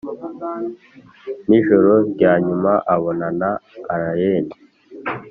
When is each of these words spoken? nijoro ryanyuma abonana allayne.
nijoro 1.49 1.91
ryanyuma 2.11 2.73
abonana 2.93 3.49
allayne. 3.93 4.55